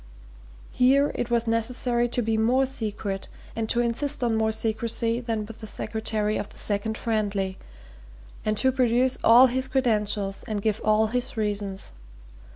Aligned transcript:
Here 0.71 1.11
it 1.13 1.29
was 1.29 1.45
necessary 1.45 2.09
to 2.09 2.23
be 2.23 2.35
more 2.35 2.65
secret, 2.65 3.27
and 3.55 3.69
to 3.69 3.81
insist 3.81 4.23
on 4.23 4.35
more 4.35 4.51
secrecy 4.51 5.19
than 5.19 5.45
with 5.45 5.59
the 5.59 5.67
secretary 5.67 6.37
of 6.37 6.49
the 6.49 6.57
Second 6.57 6.97
Friendly, 6.97 7.59
and 8.43 8.57
to 8.57 8.71
produce 8.71 9.19
all 9.23 9.45
his 9.45 9.67
credentials 9.67 10.41
and 10.47 10.59
give 10.59 10.81
all 10.83 11.05
his 11.13 11.37
reasons. 11.37 11.93